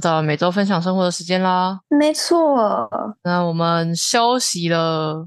[0.00, 1.78] 又到了每周分享生活的时间啦。
[1.88, 2.88] 没错，
[3.22, 5.26] 那我们休息了，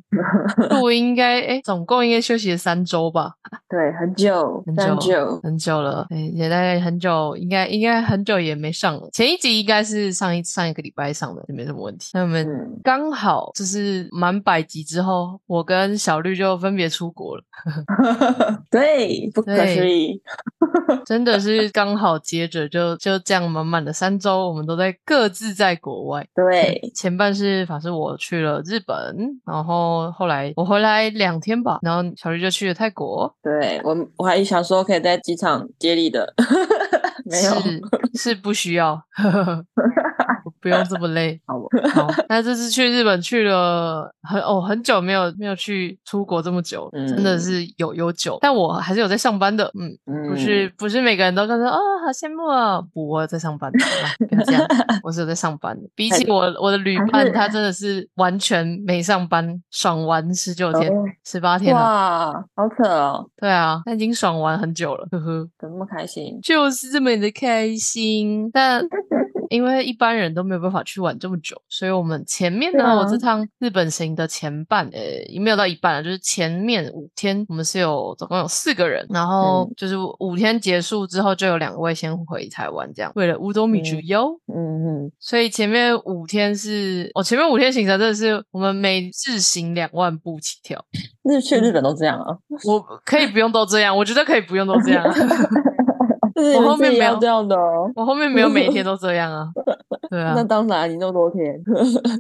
[0.72, 3.34] 录音 应该哎，总共应该休息了三周吧？
[3.70, 9.08] 对，很久，很很久很久了，哎，也大概很久，应该应该很久也没上了。
[9.14, 12.10] 前一集应该是上一上一个礼拜上的，就没什么问题。
[12.14, 17.44] 那我们嗯，刚好就是满百集之后，我跟小绿就分别出国了，
[18.72, 20.20] 对，不可对思议。
[21.06, 26.26] 真的是刚好接着就就这样满满的三周，我们都在各自在国外。
[26.36, 36.34] 对， 前半是法师我去了日本，然后后来我回来两天吧，然后小绿就去了泰国，对我我还想说可以在机场接力的，
[37.26, 37.82] 没有，是
[38.16, 39.02] 是不需要，
[40.64, 41.40] 不用这么累。
[41.46, 54.66] 好吧，好，那这次去日本去了很哦很久没有没有去出国这么久，真的嗯是有有久，但我还是有在上班的，嗯，嗯，不是不是每个人都跟说哦好羡慕啊，不我有在上班不要这样，
[55.04, 55.88] 我是有在上班的。
[55.96, 61.82] 比起我我的旅伴，他真的是完全没上班，爽完十九天哦、十八天了。
[61.82, 66.40] 哇，好扯哦，对啊，他已经爽完很久了，呵呵，怎么那么开心？
[66.42, 68.50] 就是这么的开心。
[68.54, 68.82] 但
[69.54, 84.28] 因为一般人都没有办法去玩这么久，所以我们前面呢，啊我这趟日本行的前半，呃，也没有到一半啊，就是前面五天我们是有总共有四个人，然后嗯就是五天结束之后，就有两位先回台湾，这样为了五斗米之忧。
[84.48, 90.84] 嗯嗯，所以前面五天是，哦，前面五天行程真的是我们每日行两万步起跳。
[91.22, 95.04] 日去日本都这样啊，我可以不用都这样，我觉得可以不用都这样。
[96.36, 97.92] 就是我后面没有这样的哦。
[97.96, 99.48] 我后面没有每天都这样啊。
[100.10, 101.60] 对啊那，当然，你那么多天，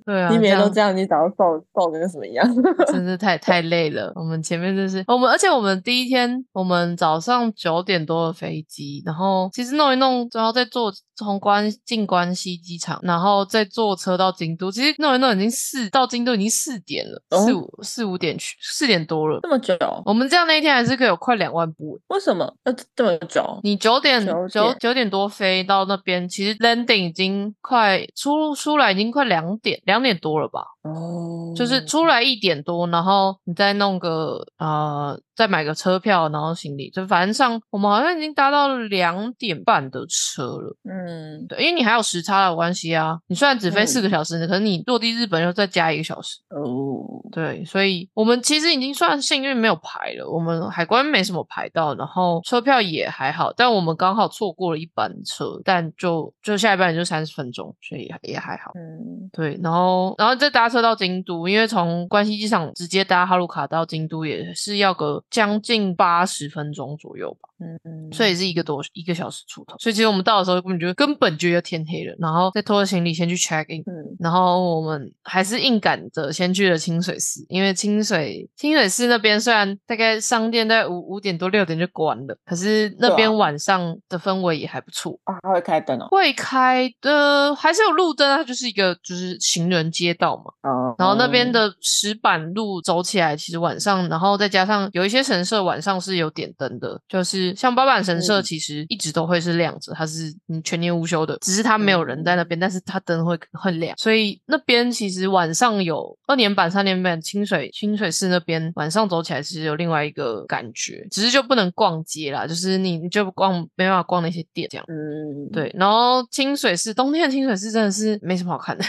[0.05, 2.47] 对啊，你每天都这样，你早上瘦瘦的跟什么一样？
[2.88, 4.11] 真是太太累了。
[4.16, 14.71] 我们前面就是我们，而且我们第一天我们早上九点多的飞机，然后其实弄一弄，然后再坐从关进关西机场，然后再坐车到京都。
[14.71, 19.39] 其实弄一弄已经四到京都已经四点了，哦四五四五点去，四点多了。
[19.43, 19.76] 这么久？
[20.05, 21.99] 我们这样那一天还是可以有快两万步。
[22.08, 23.60] 为什么要这么久？
[23.61, 30.64] 你九点九九点多飞到那边，其实 landing 已经快出出来已经快两点两点多了吧？
[30.83, 40.76] 哦，就是出来一点多，然后你再弄个呃，再买个车票，然后行李，就反正上我们好像已经搭到两点半的车了。
[40.83, 46.39] 嗯，对，因为你还有时差的关系啊，你虽然只飞嗯四个小时，可是你落地日本又再加一个小时。
[46.49, 46.99] 哦，
[47.32, 58.72] 对，所以我们其实已经算幸运没有排了，我们海关没什么排到，然后车票也还好，但我们刚好错过了一班车，但就就下一班也就三十分钟，所以也还好。
[58.76, 69.76] 嗯，对，然后然后再搭车到京都，因为从关西机场直接搭哈鲁卡到京都也是要个将近八十分钟左右吧，嗯嗯，所以是一个多一个小时出头。
[69.80, 85.20] 所以其实我们到的时候根本就根本就要天黑了，然后再拖着行李先去 check in，嗯然后我们还是硬赶着先去了清水寺，因为清水清水寺那边虽然大概商店在五五点多六点就关了，可是那边晚上的氛围也还不错。
[85.26, 90.62] 啊，它会开灯哦，会开的还是有路灯，它就是一个就是行人街道嘛。
[90.63, 98.43] 哦，然后那边的石板路走起来，其实晚上，然后再加上有一些神社晚上是有点灯的，就是像八坂神社，嗯。
[98.43, 114.85] 其实一直都会是亮着，它是嗯全年无休的，只是它没有人在那边，但是它灯会很亮，所以那边其实晚上有二年版、三年版清水清水寺那边晚上走起来其实有另外一个感觉，只是就不能逛街啦，就是你你就逛没办法逛那些店这样。
[114.87, 118.83] 嗯，对，然后清水寺冬天的清水寺真的是没什么好看的，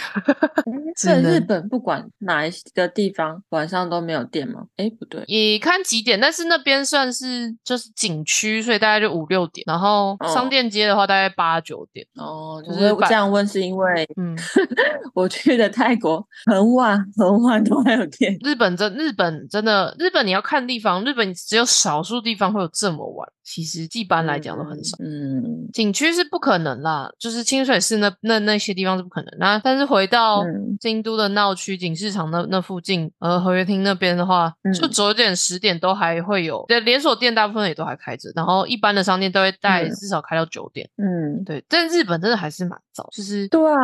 [0.97, 4.65] 只在日能本不管哪一个地方晚上都没有电吗？
[4.77, 9.65] 哎，不对，也看几点，但是那边算是就是景区，所以大概就五六点。
[9.67, 12.07] 然后商哦店街的话，大概八九点。
[12.17, 14.37] 哦，就是这样问是因为嗯，
[15.15, 24.97] 我去的泰国很晚很晚都还有电，日本真日本真的日本你要看地方，日本只有少数地方会有这么晚，其实一般来讲都很少。
[25.01, 29.35] 嗯，景区是不可能啦，就是清水寺那那那些地方是不可能。
[29.39, 34.91] 那但是回到嗯京都的闹区景市场那那附近，呃，合约厅那边的话，就嗯。
[34.91, 39.91] 九点十点都还会有，对，连锁店大部分也都还开着，然后一般的商店都会带嗯。
[39.95, 40.89] 至少开到九点。
[40.97, 43.81] 嗯，对，但日本真的还是蛮早，就是对啊，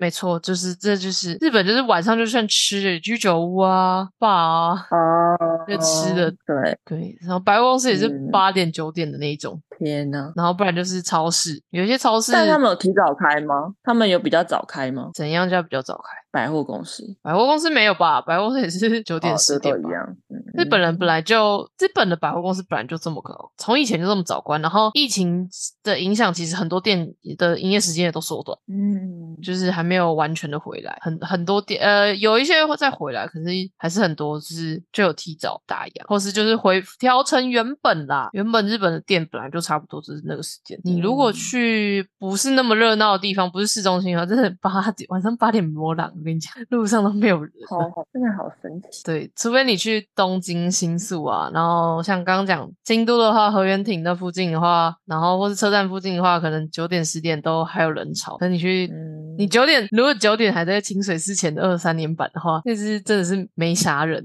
[0.00, 5.38] 没错，就是这就是日本，就是晚上就算吃的居酒屋啊、bar 啊，哦，
[5.68, 10.32] 就吃的对，对，然后百货公司也是嗯八点九点的那一种，天呐！
[10.34, 13.72] 然后不然就是超市，有一些超市但他们有提早开吗？
[13.82, 15.10] 他们有比较早开吗？
[15.14, 16.20] 怎样叫比较早开？
[16.32, 18.20] 百货公司百货公司没有吧？
[18.22, 20.16] 百货公司也是九点哦十点一样。
[20.28, 25.48] 嗯日本人本来就日本的百货公司本来就这么高，从以前就这么早关，然后疫情
[25.82, 27.06] 的影响，其实很多店
[27.38, 30.98] 的营业时间也都缩短，嗯，就是还没有完全的回来。
[31.00, 33.46] 很很多店呃有一些会再回来，可是
[33.76, 38.28] 还是很多就是就有提早打烊，或是就是回调成原本啦。
[38.32, 40.78] 原本日本的店本来就差不多就是那个时间。
[40.84, 47.50] 你如果嗯去不是那么热闹的地方，不是市中心啊，真的八点晚上八点没人，我跟你讲，路上都没有人。
[47.68, 49.02] 好好，真的好神奇。
[49.04, 58.36] 对，除非你去东京新宿啊，然后像刚刚讲京都的话，河原町那附近的话，然后或是车站附近的话，可能九点十点都还有人潮。
[58.40, 64.24] 那你去，嗯，你九点如果九点还在清水寺前的二三年版的话，那是真的是没啥人，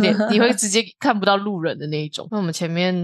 [0.00, 2.26] 你你会直接看不到路人的那一种。
[2.30, 2.94] 那我们前面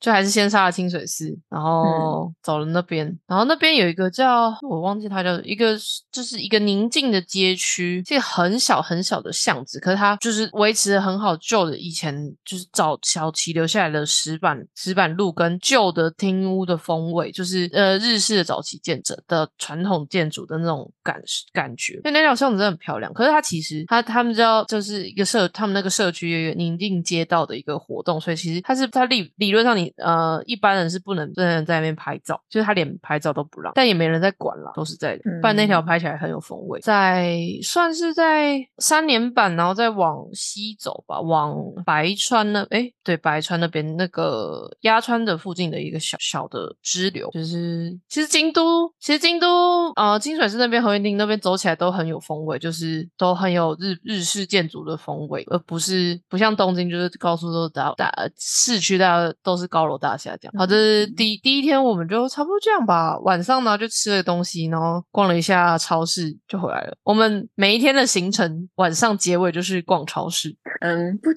[0.00, 5.76] 就还是先杀了清水寺，然后走了那边，然后那边有一个叫我忘记它叫一个，
[6.10, 12.14] 就是一个宁静的街区，这个很小很小的巷子，可是它就是维持的很好旧的以前
[12.44, 21.22] 就是早小期留下来的石板石板路跟旧的厅屋的风味，就是呃日式的早期建筑的传统建筑的那种感
[21.52, 21.94] 感觉。
[21.96, 36.80] 因为那条巷子真的很漂亮，可是它其实它他们知道就是一个社他们那个社区有一个宁静街道的一个活动，所以其实它是它理理论上你呃一般人是不能不能在那边拍照，就是他连拍照都不让，但也没人在管啦，都是在的，不然那条嗯拍起来很有风味。
[36.80, 60.54] 在算是在三年版，然后再往西走吧，往白川那哎对白川那边那个鸭川的附近的一个小小的支流，就是其实京都其实京都呃清水寺那边河原町那边走起来都很有风味，就是都很有日日式建筑的风味，而不是不像东京就是高速都大大市区大家都是高楼大厦这样。
[60.56, 63.18] 好，的第第一天我们就差不多这样吧。
[63.18, 66.96] 晚上呢就吃了东西，然后逛了一下超市就回来了。
[67.02, 70.56] 我们每一天的行程晚上结尾就是逛超市。
[70.84, 71.30] 嗯，不，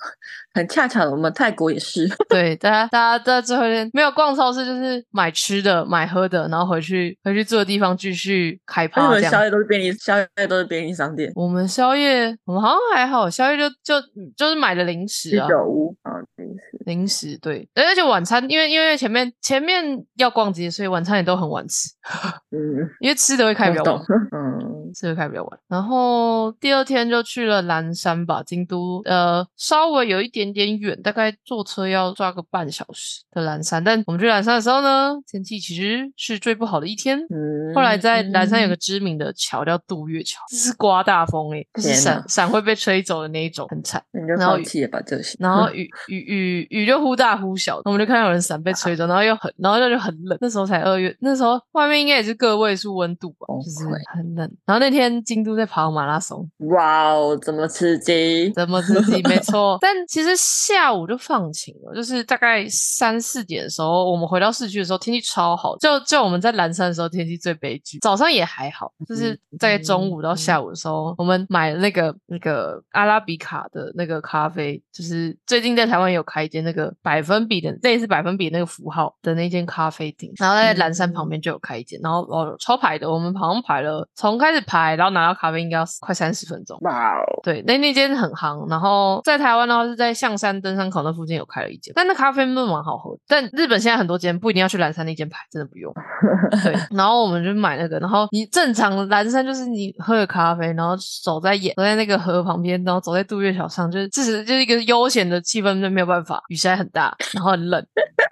[0.53, 2.05] 很恰巧，我们泰国也是。
[2.27, 9.11] 对，大家大家在最后一天没有逛超市，就是买吃的、买喝的，然后回去回去住的地方继续开趴我。
[9.11, 14.05] 们宵夜都是便利，宵夜都是便利商店、我们宵夜，我们好像还好，宵夜就就
[14.35, 16.77] 就是买的零食啊，酒屋啊，零食。
[16.85, 19.83] 零食对，而且晚餐，因为因为前面前面
[20.15, 21.89] 要逛街，所以晚餐也都很晚吃，
[22.51, 24.03] 嗯，因为吃的会开比我较晚。。
[24.31, 33.83] 嗯，吃的开比较晚，然后第二天就去了蓝山吧，京都，呃，稍微有一点点远，大概坐车要抓个半小时的蓝山。
[33.83, 37.19] 但我们去蓝山的时候呢，天气其实是最不好的一天。
[37.29, 44.01] 嗯后来在蓝山有个嗯知名的桥叫渡月桥，这是刮大风诶、就是伞伞会被吹走的那一种，很惨。
[44.13, 45.35] 你就然后放弃了吧，这些。
[45.39, 50.37] 然后雨雨雨雨就忽大忽小，我们就看到有人伞被吹走，然后又很，然后那就很冷。
[50.39, 54.49] 那时候才二月，那时候外面应该也是个位数温度吧，就是很冷。
[54.65, 58.51] 然后那天京都在跑马拉松，哇哦，怎么刺激？
[58.53, 59.77] 怎么刺激 没错。
[59.81, 65.77] 但其实下午就放晴了，就是大概三四点的时候，我们回到市区的时候，天气超好。
[65.77, 67.99] 就就我们在蓝山的时候，天气最悲剧。
[67.99, 86.77] 早上也还好，就是在中午到下午的时候，我们买了那个那个阿拉比卡的那个咖啡，就是最近在台湾有开一间那个百分比的类似百分比那个符号的那间咖啡厅，然后在蓝山旁边就有开一间，然后哦超排的，我们好像排了从开始排，然后拿到咖啡应该要快三十分钟。
[86.81, 88.69] 哇哦，对，那那间很夯。
[88.69, 93.17] 然后在台湾的话是在象山登山口那附近有开了一间，但那咖啡真的蛮好喝。
[93.27, 95.91] 但日本现在很多间不一定要去蓝山那间排，真的不用。
[96.63, 106.43] 对，然后我们就买那个，然后你正常蓝山就是你喝了咖啡，然后走在眼走在那个河旁边，然后走在渡月桥上，就是这是就是一个悠闲的气氛，就没有办法。
[106.49, 107.83] 雨实在很大，然后很冷，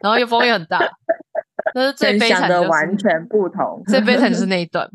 [0.01, 0.79] 然后又风也很大。
[1.75, 3.83] 但是最悲惨的完全不同。
[3.87, 4.89] 最悲惨就是 那一段。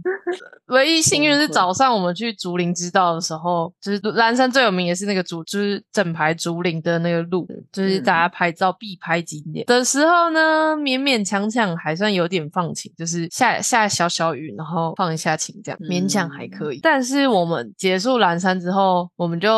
[0.69, 16.79] 唯一幸运是早上我们去竹林之道的时候，就是蓝山最有名也是那个竹，就是整排竹林的那个路，就是大家拍照必拍景点的时候呢，勉勉强强还算有点放晴，就是下下小小雨，然后放一下晴，这样勉强还可以。
[16.81, 19.51] 但是我们结束蓝山之后，我们就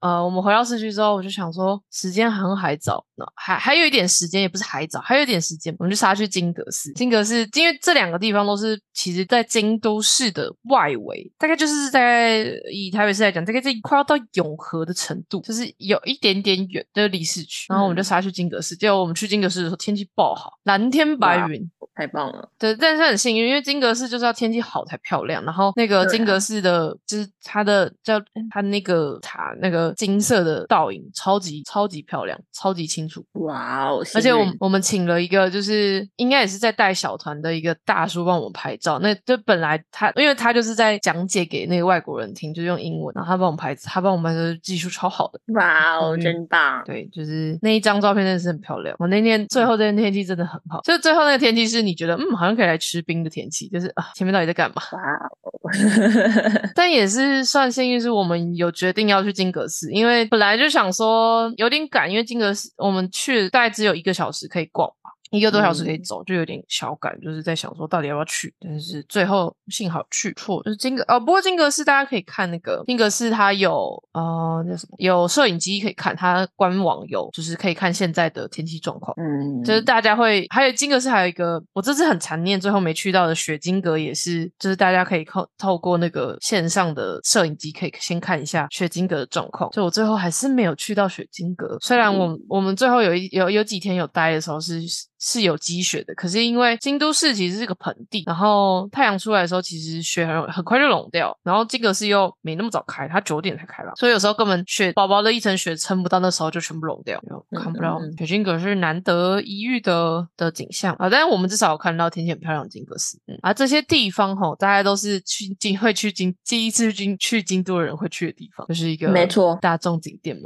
[0.00, 6.92] 呃，我们回到市区之后，我就想说时间好像还早呢，还还有一点时间，也不是还早，还有一点时间，我们就杀去京阁寺。
[6.94, 17.66] 金阁寺，因为这两个地方都是其实在京都市的外围，大概就是在以台北市来讲，大概这快要到永和的程度，就是有一点点远，就是离市区。
[17.68, 21.70] 然后我们就杀去金阁寺，结果我们去金阁寺的时候天气爆好，蓝天白云。
[21.94, 25.44] 太棒了，对，但是很幸运，因为金阁寺就是要天气好才漂亮。
[25.44, 33.24] 然后那个金阁寺的，就是它的叫它那个塔，那个金色的倒影，超级超级漂亮，超级清楚。
[33.32, 34.00] 哇哦！
[34.14, 38.98] 而且我我们请了一个，就是应该也是在带小团的一个大叔帮我们拍照。
[39.00, 45.40] 那就本来他，因为他就是在讲解给那个外国人听，就是用英文，然后他帮我们拍，他帮我们拍的技术超好的。
[45.54, 46.82] 哇哦，真棒！
[46.84, 48.94] 对，就是那一张照片真的是很漂亮。
[48.98, 51.82] 我那天最后这天天气真的很好，就最后那个天气是。
[51.88, 54.82] 你觉得嗯，好像可以来吃冰的天气，就是啊，前面到底在干嘛？
[54.92, 55.00] 哇
[55.42, 55.70] 哦
[56.74, 65.10] 但也是算幸运，是我们有决定要去金阁寺，因为本来就想说有点赶，因为金阁寺我们去大概只有一个小时可以逛吧。
[65.30, 71.18] 一个多小时可以走，就有点小赶，就是在想说到底要不要去，但是最后幸好去错，就是金阁哦。
[71.20, 79.14] 不过金阁寺大家可以看那个金阁寺，它有呃那什么有摄影机可以看，它官网有就是可以看现在的天气状况。
[79.18, 89.72] 嗯，就是大家会还有金阁寺还有一个我这次很残念，最后没去到的雪金阁也是，就是大家可以透透过那个线上的摄影机可以先看一下雪金阁的状况。
[89.72, 94.78] 所以我最后还是没有去到雪金阁，虽然我我们最后有一有有几天有待的时候是。
[95.18, 101.36] 是有积雪的，可是因为京都市其实是个盆地，然后太阳出来的时候，其实雪很很快就融掉。
[101.42, 107.20] 然后金阁寺又没那么早开，它九点才开吧，所以有时候根本雪薄薄的一层雪撑不到，那时候就全部融掉，
[107.52, 107.98] 看不到。
[108.16, 113.18] 雪金阁是难得一遇的的景象啊，但是我们至少有看到天气很漂亮的金阁寺。
[113.26, 120.44] 嗯，而这些地方吼，大家都是去京会去京第一次去京去京都的人会去的地方，就是一个没错大众景点们。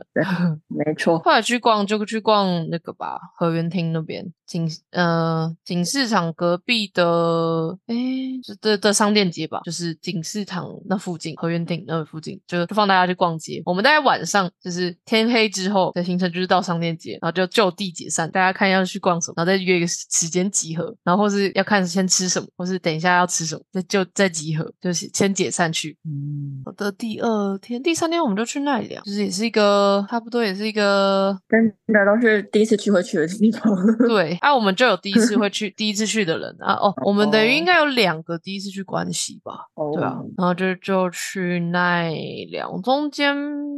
[0.69, 1.19] 没 错。
[1.19, 4.33] 后来去逛就去逛那个吧，河原町那边。
[4.67, 7.95] 景呃景市场隔壁的哎
[8.61, 13.63] 的的商店街吧，就是景市场那附近河源町那附近，就就放大家去逛街。
[13.65, 25.97] 我们大概晚上就是天黑之后的行程就是到商店街，然后就就地解散，大家看要去逛什么，然后再约一个时间集合，然后或是要看先吃什么，或是等一下要吃什么，再就再集合，就是先解散去。
[26.05, 33.63] 嗯，好的，第二天、第三天我们就去奈良，就是也是一个差不多也是一个真的都是第一次去会去的地方。
[34.09, 34.37] 对。
[34.41, 42.13] 啊，我们就有第一次会去 第一次去的人啊，哦，我们等于应该有两个第一次去关西吧，对啊，然后就就去奈
[42.51, 43.35] 良，中间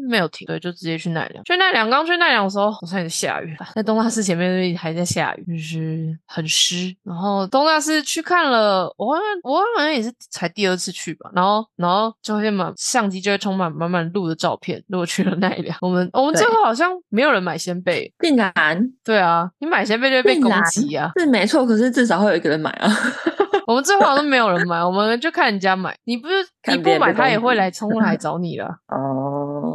[0.09, 1.45] 没有停，对，就直接去奈良。
[1.45, 6.95] 去奈良，刚去奈良的时候，好像也下雨， 在东大寺前面还在下雨，就是很湿。
[7.03, 14.83] 然后东大寺去看了，我好像我好像也是才第二次去吧，然后然后就会满相机就会充满满满录的照片。
[14.89, 20.51] 如果去了奈良，我们我们最后好像没有人买鲜贝，竟然，对啊，你买鲜贝就会被攻。
[20.71, 22.91] 急啊，是没错，可是至少会有一个人买啊。
[23.67, 25.97] 我们最后都没有人买， 我们就看人家买。
[26.05, 26.35] 你不是
[26.71, 28.67] 你不买，他也会来冲来找你了。
[28.95, 29.34] 哦，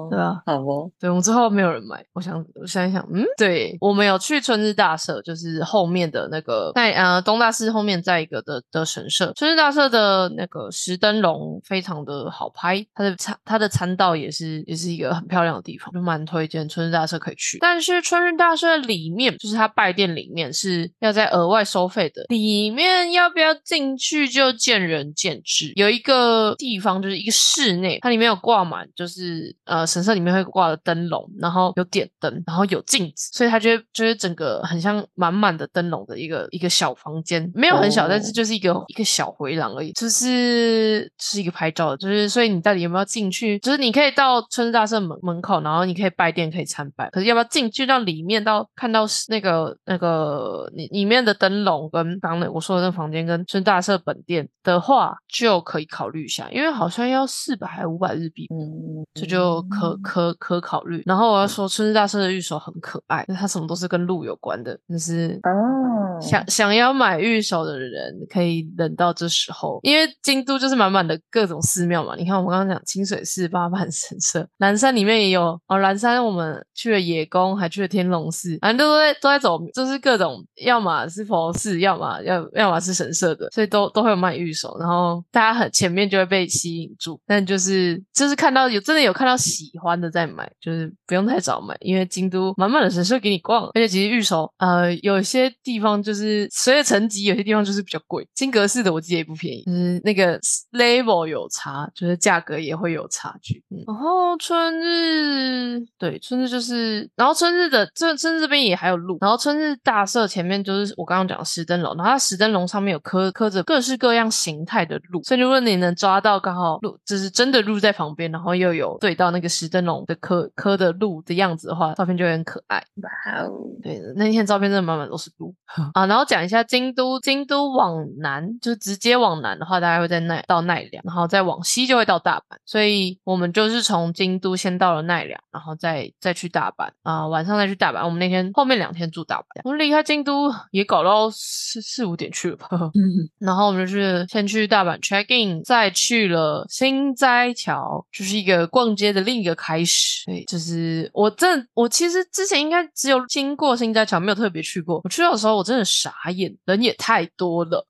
[0.09, 0.89] 对啊，好哦？
[0.99, 2.03] 对，我们之后没有人买。
[2.13, 9.31] 我想，我想一想，嗯，对，我们有去春日大社，就是后面的那个在呃东大寺后面再一个的的神社。
[9.35, 17.57] 春日大社的那个石灯笼非常的好拍，它的餐它的餐道也是也是一个很漂亮的地方，就蛮推荐春日大社可以去。
[17.59, 23.49] 但是春日大社里面，就是它拜殿里面是要在额外收费的，里面要不要？
[23.65, 25.73] 进去就见仁见智。
[25.75, 43.57] 有一个地方就是一个室内，它里面有挂满，就是呃神社里面会挂的灯笼，然后有点灯，然后有镜子，所以它就就是整个很像满满的灯笼的一个一个小房间，没有很小，但是就是一个一个小回廊而已，就是是一个拍照的，就是所以你到底有没有进去？
[43.59, 53.69] 就是你可以到春日大社门门口，然后你可以拜殿，可以参拜，可是要不要进去到里面到看到那个那个里里面的灯笼跟刚刚我说的那个房间跟春日。
[53.69, 61.03] 大社本店的话就可以考虑一下，因为好像要四百还五百日币，嗯，这就可可可考虑。
[61.05, 72.15] 然后我要说，春日大社的玉手很可爱，它什么都是跟鹿有关的，就是哦，想想要买玉手的人可以等到这时候，因为京都就是满满的各种寺庙嘛。
[72.15, 83.47] 你看我们刚刚讲清水寺、八幡神社，蓝山里面也有哦，蓝山我们去了野宫，还去了天龙寺，反正都在都在走，就是各种要么是佛寺，要么要要么是神社的。
[83.51, 100.39] 所以都都会有卖玉手，然后大家很前面就会被吸引住，但就是就是看到有真的有看到喜欢的在买，就是不用太早买，因为京都满满的神社给你逛，而且其实预售呃有些地方就是随着层级，有些地方就是比较贵，金阁寺的我记得也不便宜，就是那个
[100.71, 103.63] level 有差，就是价格也会有差距。
[103.69, 122.77] 嗯然后春日对春日就是，然后春日的这春日这边也还有路，然后春日大社前面就是我刚刚讲的石灯笼，然后它石灯笼上面有刻刻着各式各样形态的鹿，所以如果你能抓到刚好鹿就是真的鹿在旁边，然后又有对到那个石灯笼的科科的鹿的样子的话，照片就会很可爱。
[122.77, 123.51] 哇哦，
[123.83, 125.53] 对的，那天照片真的满满都是鹿
[125.93, 126.05] 啊。
[126.05, 132.57] 然后讲一下京都，京都往南就是直接往南的话，大概会在奈到奈良，然后再往西就会到大阪。
[132.65, 138.05] 所以我们就是从京都先到了奈良，然后再再去大阪啊、晚上再去大阪。
[138.05, 142.67] 我们那天后面两天住大阪，我们离开京都也搞到四四五点去了吧。
[143.39, 150.23] 然后我们就是先去大阪 check in，再去了新斋桥，就是一个逛街的另一个开始。
[150.27, 155.01] 对，就是我真我其实之前应该只有经过新斋桥，没有特别去过。
[155.03, 157.83] 我去到的时候，我真的傻眼，人也太多了，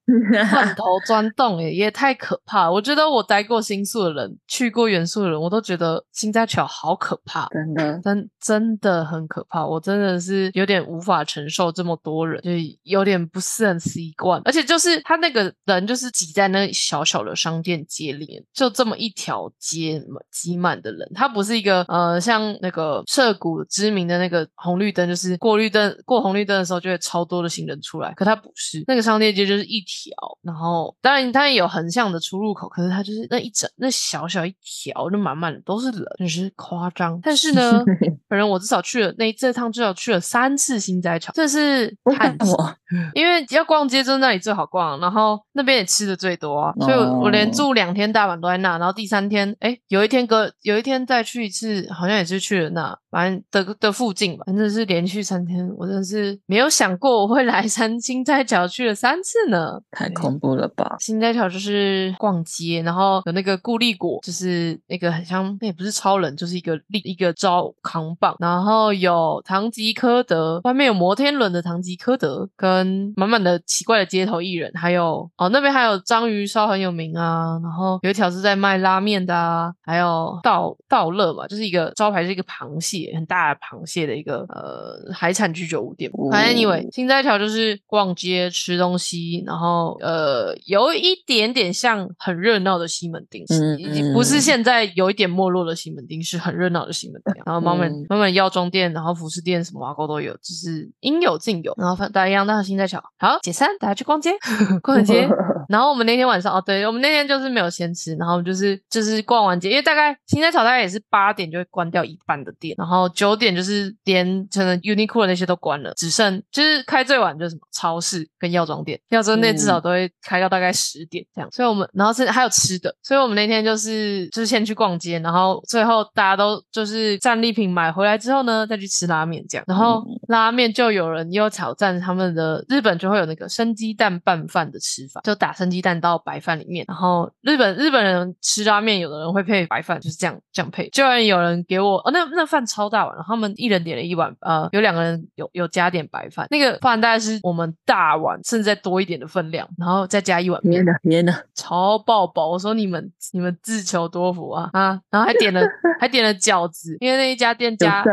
[0.49, 2.71] 钻头 钻洞也也太可怕了。
[2.71, 7.47] 我觉得我待过新宿的人，去过元素的人，我都觉得新斋桥好可怕。
[7.49, 14.41] 真的，真真的很可怕，我真的是有点无法承受这么多人，就是有点不是很习惯。
[14.45, 37.19] 而且就是他那个人就是挤在那小小的商店街里面，就这么一条街嘛挤满的人，它不是一个呃像那个涩谷知名的那个红绿灯，就是过绿灯过红绿灯的时候就会超多的行人出来，可它不是，那个商店街就是一条，然后当然它也有横向的出入口，可是它就是那一整那小小一条就满满的都是人，真是夸张。
[37.23, 37.83] 但是呢，
[38.29, 42.75] 反正我至少去了那这趟至少去了三次新斋场，这是为罕见什么？
[43.15, 60.97] 因为要逛街，就是那里最好逛，然后那边也吃的最多啊，所以我我连哦住两天大阪都在那，然后第三天，哎，有一天隔有一天再去一次，好像也是去了那，反正的的附近吧，反正是连续三天，我真的是没有想过我会来三新斋桥去了三次呢，太恐怖了吧！
[60.99, 86.09] 新斋桥就是逛街，然后有那个固力果，就是那个很像，那也不是超人，就是一个立一个招扛棒，然后有唐吉诃德，外面有摩天轮的唐吉诃德，跟满满的奇怪的街头艺人，还有哦那边还有章鱼烧很有名啊，然后有一条是在卖拉面的啊，还有道道乐嘛，就是一个招牌是一个螃蟹，很大的螃蟹的一个呃海产居酒屋店。
[86.31, 97.35] 反正 anyway，新斋桥就是逛街吃东西，然后呃有一点点像很热闹的西门町，嗯已经不是现在有一点没落的西门町，是很热闹的西门町。
[97.45, 101.71] 然后慢慢嗯满满药妆店，然后服饰店什么挖沟都有，就是应有尽有。
[101.77, 104.31] 然后反大家一样到新斋桥，好解散，大家去逛街，
[104.81, 105.29] 逛完街。
[105.69, 140.89] 然后我们那天晚上哦，对我们那天就是没有先吃，然后就是就是逛完街，因为大概新街桥大概也是八点就会关掉一半的店，然后九点就是连可能 Uniqlo 那些都关了，只剩就是开最晚就是什么超市跟药妆店，药妆店至少都会开到大概十点这样，所以我们然后是还有吃的，所以我们那天就是就是先去逛街，然后最后大家都就是战利品买回来之后呢，再去吃拉面这样，然后拉面就有人又挑战他们的日本就会有那个生鸡蛋拌饭的吃法，就打生鸡蛋到白饭里面，然后日本日本人吃拉面，有的人会配白饭，就是这样这样配。
[140.89, 150.85] 居然有人给我哦，那那饭超大碗，然后他们一人点了一碗，呃，有两个人有有加点白饭，那个饭大概是我们大碗甚至再多一点的分量，然后再加一碗面天。
[150.85, 151.43] 哪，天哪！
[151.53, 152.49] 超爆饱！
[152.49, 154.99] 我说你们你们自求多福啊啊！
[155.09, 155.61] 然后还点了
[155.99, 158.03] 还点了饺子，因为那一家店有家？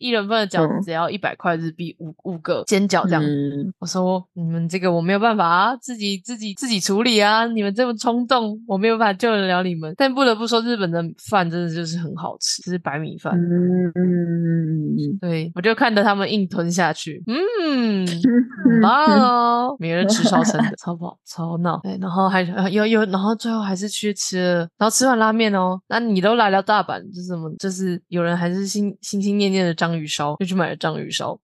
[0.00, 3.22] 一人份的饺子嗯只要一百块日币，五五个煎饺这样。
[3.22, 7.46] 嗯，我说你们这个我没有办法啊，自己自己自己处理啊！
[7.46, 9.92] 你们这么冲动，我没有办法救得了你们。
[9.96, 13.34] 但不得不说，日本的饭真的就是很好吃，就是白米饭。
[13.34, 21.80] 嗯嗯对我就看着他们硬吞下去，嗯，很棒哦，每个人吃超撑的，超饱超闹。
[21.82, 25.80] 对，然后还呃有有，然后最后还是去吃了，然后吃完拉面哦。
[25.88, 27.52] 那你都来了大阪，就是什么？
[27.58, 31.36] 就是有人还是心心心念念的章鱼烧，就去买了章鱼烧。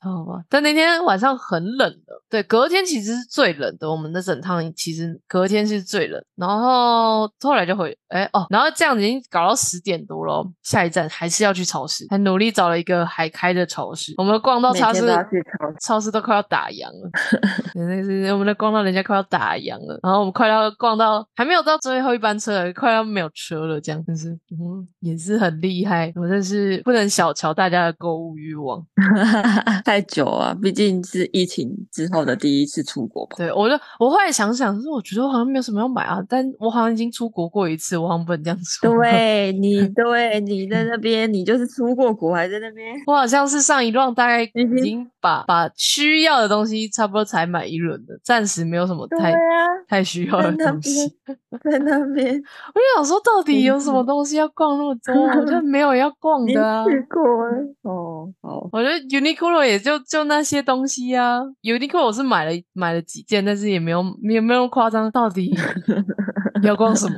[0.00, 3.90] 超好吧，但那天晚上很冷的，对，隔天其实是最冷的。
[3.90, 14.12] 我们的整趟其实隔天是最冷，然后后来就回，哎哦，然后这样子已经搞到十点多了哦，下一站还是要去超市，还努力找了一个还开的超市。
[14.18, 15.06] 我们逛到超市
[15.80, 17.10] 超市，都快要打烊了，
[17.72, 28.84] 对那是我们都逛到人家快要打烊了，然后我们快要逛到还没有到最后一班车了，快要没有车了，这样真是嗯也是很厉害，我真是不能小瞧大家的购物欲望。
[29.84, 33.34] 太久啊，毕竟是疫情之后的第一次出国吧。
[33.36, 38.88] 对，我就我后来想想，是我觉得我好像没有什么要买啊，但我好像已经出国过一次，我好像不能这样说。
[38.90, 42.94] 对你，对你在那边，你就是出过国，还在那边。
[43.06, 49.36] 我好像是上一段大概已经把把需要的东西差不多才买一轮的，暂时没有什么太啊，
[49.88, 51.08] 太需要的东西。
[51.24, 51.38] 边，
[51.72, 52.26] 在那边，
[52.72, 55.26] 我就想说，到底有什么 东西要逛那么多？
[55.28, 56.84] 好像没有要逛的啊。
[58.76, 61.40] 我觉得 Uniqlo 也就就那些东西啊。
[61.62, 65.10] Uniqlo 我是买了买了几件，但是也没有也没有没有夸张。
[65.10, 65.50] 到底
[66.66, 67.14] 你要逛什么？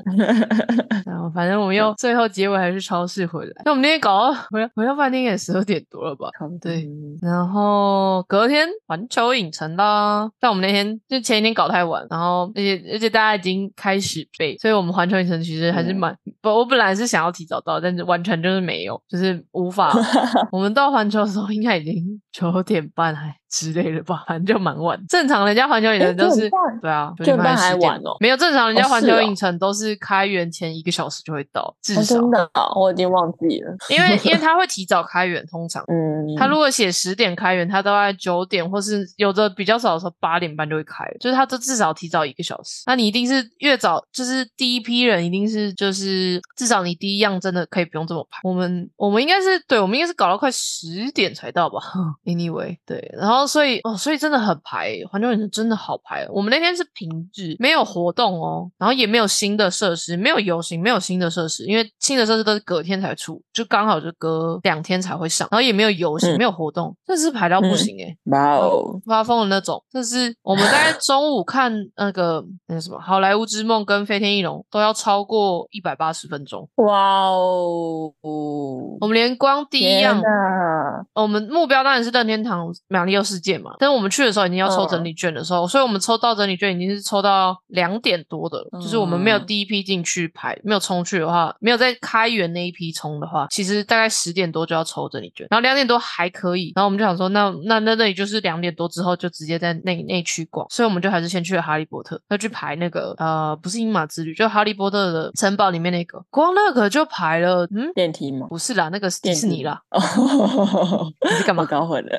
[1.06, 3.52] 然后反正我们又最后结尾还是超市回来。
[3.64, 6.28] 那我们那天搞到回回到饭店也十二点多了吧？
[6.38, 6.86] 差不多对
[7.22, 19.92] 然后隔天环球影城啦，但我们那天就前一天搞太晚，然后而且而且大家已经开始背，所以我们环球影城其实还是蛮不，我本来是想要提早到，但是完全就是没有，就是无法。
[20.52, 24.98] 我们到环球的时候应该已经九点半还之类的吧， 反正就蛮晚。
[25.08, 33.74] 正常人家环球影城都是诶9点半对啊，9九点半还晚哦没有正常人家环球影城都是开园前一个小时就会到，至哦少，真的啊，我已经忘记了。
[33.88, 35.82] 因为因为 他会提早开园，通常。
[35.88, 42.82] 嗯，他如果写十点开园，他大概九点，或是有的比较少的时候八点半就会开，就是他都至少提早一个小时。
[42.86, 48.40] 那你一定是越早，就是第一批人一定是就是至少你第一样真的可以不用这么排。
[48.42, 51.78] 我们我们应该是对，我们应该是搞到快十点才到吧？
[52.24, 56.30] Anyway，对，然后所以哦，所以真的很排，环球影城真的好排哦。
[56.32, 69.82] 我们那天是平日，没有活动哦，然后也没有新的设施，没有游行，没有新的设施，因为新的设施都是隔天才出，就刚好就隔两天才会上，然后也没有游行，嗯没有活动，真是排到不嗯行哎、哇哦，发疯的那种。
[69.90, 80.20] 这是我们大概中午看那个那个什么《好莱坞之梦》跟《飞天翼龙》都要超过一百八十分钟，哇哦，我们连光第一样。
[80.20, 85.04] 哪，我们目标当然是任天堂马里奥世界嘛，但是我们去的时候已经要抽整嗯。
[85.04, 89.46] 理券的时候，所以我们抽到整理券已经是抽到两点多的了，就是我们没有嗯。
[89.46, 108.48] 第一批进去排，没有冲去的话，没有在开园那一批冲的话，其实大概十点多就要抽整理券，然后两点多还可以，然后我们就想说，那那那那里就是两点多之后就直接在那那区逛，所以我们就还是先去了哈利波特，要去排那个呃不是英马之旅，就哈利波特的城堡里面那个，光那个就排了，嗯，电梯吗？
[108.48, 111.64] 不是啦，那个是迪士尼啦，哦， 你是干嘛？
[111.64, 112.18] 搞混了。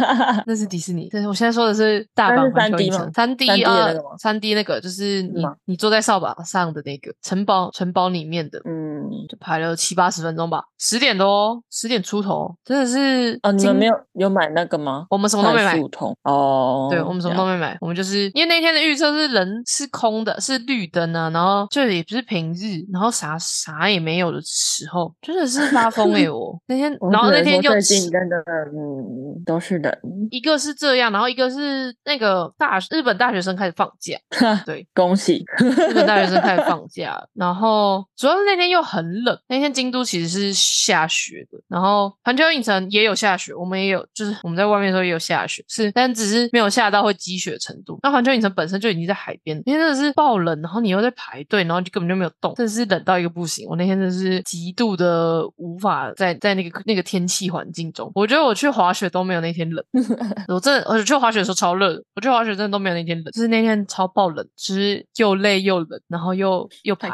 [0.50, 15.06] 那是迪士尼，对，我现在说的是大阪环球 3D 影城吗三 D 3D 的啊那个吗，三 D 那个就是你吗你坐在扫把上的那个城堡城堡里面的，嗯，就排了七八十分钟吧，十点多十点出头，真的是哦，你们没有有买那个吗？
[15.10, 15.78] 我们什么都没买
[16.24, 28.36] 哦，对我们什么都没买，我们就是因为那天的预测是人是空的，是绿灯啊，然后就也不是平日，然后啥啥也没有的时候，真的是发疯哎、 我那天，然后那天又最近真的，
[28.74, 29.98] 嗯，都是人，
[30.30, 34.16] 一个是这样，然后一个是那个大日本大学生开始放假，
[34.66, 47.98] 对，恭喜，日本大学生开始放 假，然后主要是那天又很冷，那天京都其实是下雪的，然后环球影城也有下雪，我们也有，就是我们在外面的时候也有下雪，是，但只是没有下到会积雪的程度。
[48.02, 53.66] 那环球影城本身就已经在海边，那天真的是爆冷，然后你又在排队，然后就根本就没有动，真的是冷到一个不行。
[53.68, 59.84] 我那天真的是极度的无法在在那个那个天气环境中，我觉得我去滑雪都没有那天冷。
[60.48, 67.10] 我真的，我去滑雪的时候超热的，我去滑雪真的都没有那天冷，就是那天超爆冷，就是又累又冷，然后又又排？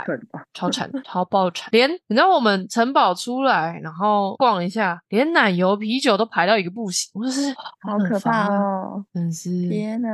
[0.55, 1.69] 超惨， 超爆惨。
[1.73, 8.49] 连你知道我们城堡出来，然后逛一下，连奶油啤酒都排到一个不行，我就是好可怕！
[8.49, 9.05] 哦！
[9.13, 10.09] 真是，天哪，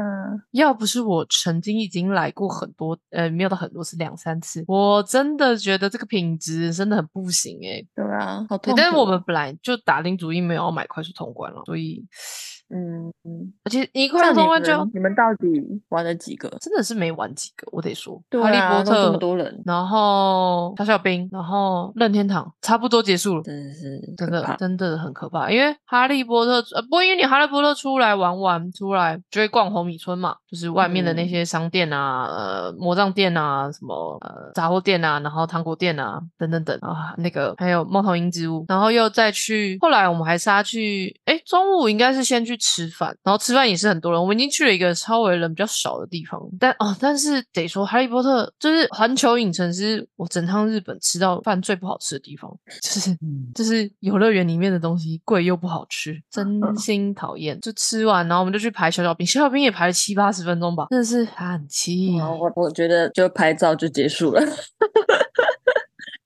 [0.53, 8.75] 要不是我曾经已经来过很多，呃，没有到很多次，两三次，我真的觉得这个品质真的很不行诶、对啊，好痛。
[8.77, 12.05] 但是我们本来就打定主意没有要买快速通关了，所以
[12.75, 15.47] 嗯嗯，而且你这样你快速通关就你们到底
[15.91, 16.49] 玩了几个？
[16.61, 23.43] 真的是没玩几个，我得说，对哈利波特这么多人，然后小小兵，然后任天堂，差不多结束了。
[23.43, 53.11] 真的是真的真的很可怕，因为哈利波特呃，不过因为你哈利波特出来玩玩出来就会逛红米村嘛，就是外面的那嗯些商店啊，呃，魔杖店啊，什么呃杂货店啊，然后糖果店啊，等等等啊，那个还有猫头鹰之屋，然后又再去，后来我们还杀去，哎，中午应该是先去吃饭，然后吃饭也是很多人，我们已经去了一个稍微人比较少的地方，但哦，但是得说哈利波特就是环球影城是我整趟日本吃到饭最不好吃的地方，就是。
[53.21, 57.61] 嗯就是游乐园里面的东西贵又不好吃，真心讨厌。
[57.61, 62.19] 就吃完，然后我们就去排小小兵，小小兵也排了七八十分钟吧，真的是很气。
[62.19, 64.41] 哇我我觉得就拍照就结束了。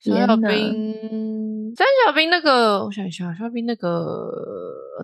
[0.01, 4.31] 小小兵，但小小兵那个，我想一下，小小兵那个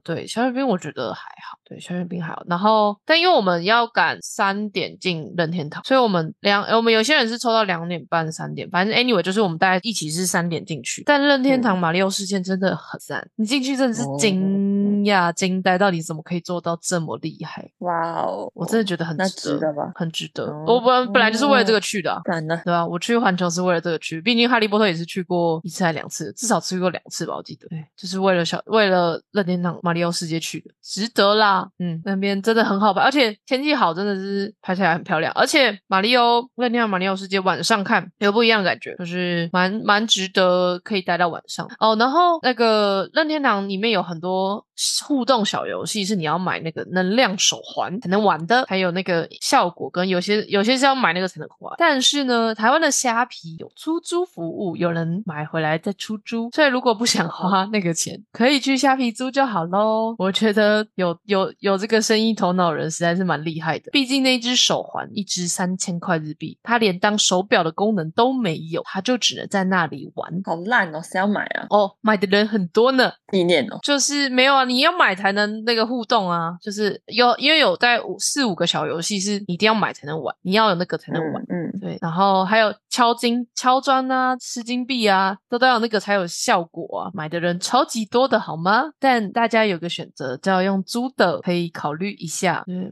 [0.05, 2.43] 对，小雪冰我觉得还好，对，小雪冰还好。
[2.47, 11.03] 然后，但因为我们要赶三点进任天堂，所以我们两我们有些人是抽到两点半、三点，反正 anyway 就是我们大家一起是三点进去。
[11.05, 17.71] 但任天堂马里奥事件真的很赞，你进去真的是惊讶、惊呆，到底怎么可以做到这么厉害？
[17.79, 20.45] 哇哦，我真的觉得很值得，吧很值得。
[20.47, 22.21] 哦我本本来就是为了这个去的？
[22.65, 27.67] 对啊，我去环球是为了这个去，毕竟哈利波特也是去过一次还两次，至少去过两次吧，我记得。
[27.69, 31.69] 对，就是为了小为了任天堂马里奥世界去的，值得啦。
[31.79, 35.33] 嗯，那边真的很好拍，而且天气好，真的是拍起来很漂亮。
[35.35, 41.97] 而且马里奥任天堂马里奥世界晚上看有不一样的感觉，就是蛮蛮值得可以待到晚上哦。
[41.99, 44.65] 然后那个任天堂里面有很多
[45.07, 51.75] 互动小游戏，是你要买那个能量手环才能玩的，还有那个效果跟有些有些是要买那个才能玩。
[51.79, 60.15] 但是呢，台湾的虾皮有出租服务，有人买回来再出租，所以如果不想花那个钱，可以去虾皮租就好喽。
[60.19, 70.33] 我觉得有有有这个生意头脑的人实在是蛮厉害的，毕竟那只手环一只三千块日币，它连当手表的功能都没有，它就只能在那里玩。
[70.45, 71.67] 好烂哦，谁要买啊？
[71.71, 81.43] 哦，买的人很多呢，纪念哦，就是没有啊，你要买才能那个互动啊，就是有因为有在五四五个小游戏是你一定要买才能玩，你要有那个才能玩。
[81.49, 87.11] 嗯嗯，对，然后还有敲金、敲砖啊、吃金币啊，都都要有那个才有效果啊。
[87.15, 88.85] 买的人超级多的好吗？
[88.99, 92.65] 但大家有个选择，叫用租的，可以考虑一下。
[92.67, 92.91] 嗯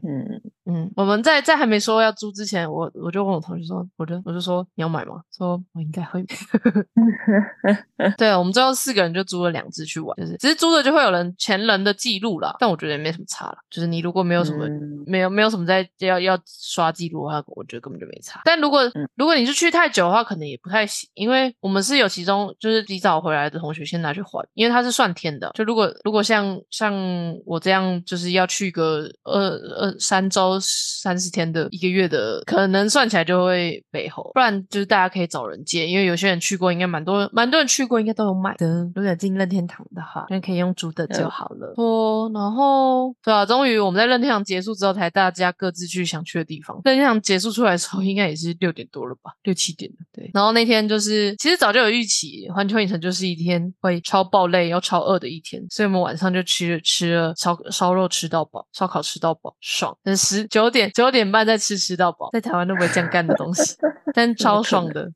[0.65, 5.21] 嗯，嗯，我们在在还没说要租之前，我我就问我同学说，我就我就说你要买吗？
[5.35, 6.25] 说我应该会。
[8.17, 13.57] 对啊，我们最后四个人就租了两只去玩，就是只是租的就会有人前人的记录啦，但我觉得也没什么差了。
[13.69, 18.41] 就是你如果没有什么、嗯没有没有什么在要要刷记录的话，我觉得根本就没差。
[18.45, 25.51] 但如果、嗯如果你是去太久的话，可能也不太行，因为我们是有其中就是提早回来的同学先拿去还，因为它是算天的。
[25.53, 26.93] 就如果如果像像
[27.45, 38.67] 我这样就是要去个二二三周三十天的一个月的，可能算起来就会背后，不然就是大家可以找人借，因为有些人去过，应该蛮多蛮多人去过，应该都有买的。
[38.95, 41.73] 如果进任天堂的话，那可以用租的就好了。
[41.77, 46.79] 哦，然后对啊，终于我们在任天堂结束之后，才大家各自去想去的地方。
[46.85, 49.97] 任天堂结束出来的时候，应该也是六点多了吧，六七点了。
[50.13, 59.95] 对，然后那天就是其实早就有预期，环球影城就是一天会超爆累、要超饿的一天，所以我们晚上就吃了吃了烧烧肉吃到饱，烧烤吃到饱，爽。
[60.03, 63.75] 但十九点九点半再吃吃到饱，在台湾都不会这样干的东西，
[64.13, 65.09] 但超爽的。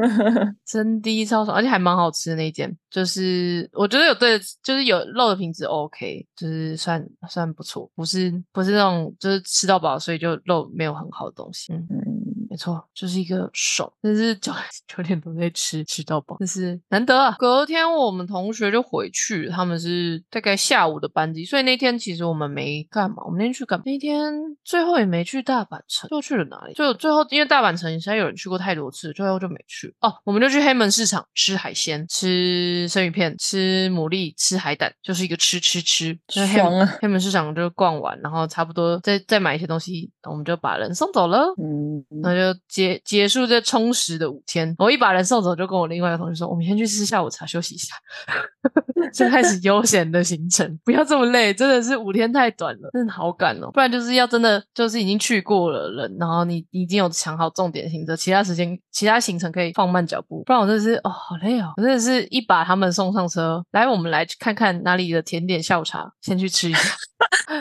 [0.64, 11.72] 真的超爽，而且还蛮好吃的那一间，就是我觉得有对，就是有肉的品质 OK，就是算算不错，不是不是那种就是吃到饱，所以就肉没有很好的东西。
[11.72, 14.52] 嗯，嗯，没错，就是一个手，但是九
[14.86, 17.36] 九点多在吃吃到饱，真是难得啊。
[17.38, 23.82] 隔天我们同学就回去，他们是大概下午的班机，所以那天其实我们没干嘛，我们那天去干嘛？
[23.86, 24.32] 那天
[24.64, 26.74] 最后也没去大阪城，就去了哪里？
[26.74, 29.94] 就最后因为大阪城实在有人去过太多次，最后就没去。
[30.00, 36.18] 哦，我们就去黑门市场吃海鲜，吃生鱼片，吃牡蛎，吃海胆，就是一个吃吃吃。
[36.28, 41.54] 爽啊黑门市场就逛完，然后差不多再再买一些东西，我们就把人送走了。
[41.58, 44.74] 嗯，那就结结束这充实的五天。
[44.78, 47.94] 我一把人送走，就跟我另外一个同学说：“我们先去吃下午茶，休息一下。
[49.14, 53.70] ”就开始悠闲的行程，不要这么累，真的是五天太短了，真的好赶哦。
[53.72, 60.42] 不然就是要真的就是已经去过了人，然后你你已经有想好重点行程，其他时间其他行程可以放慢脚步。
[60.44, 66.80] 不然我真的是哦好累哦，我真的是一把他们送上车，来我们来看看哪里的甜点下午茶，先去吃一下。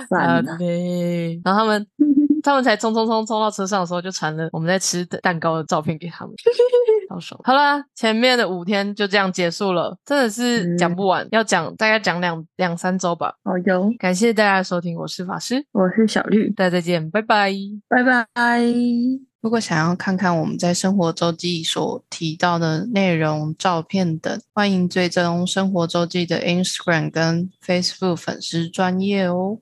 [0.10, 1.40] 算了好累。
[1.46, 1.88] 然后他们
[2.44, 6.34] 他们才冲冲冲冲到车上的时候，就传了我们在吃的蛋糕的照片给他们，
[7.10, 7.40] 好爽。
[7.44, 13.34] 好啦，前面的五天就这样结束了，真的是讲不完，要讲大概讲两两三周吧。
[13.44, 17.54] 好哟，感谢大家的收听，我是法师，我是小绿，大家再见，拜拜。
[17.88, 18.28] 拜拜。
[19.40, 29.60] 如果想要看看我们在生活周记所提到的内容、照片等，欢迎追踪生活周记的 Instagram 跟 Facebook 粉丝专业哦。